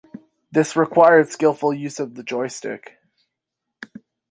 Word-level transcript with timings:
This 0.51 0.75
required 0.75 1.29
skillful 1.29 1.75
use 1.75 1.99
of 1.99 2.15
the 2.15 2.23
joystick. 2.23 2.97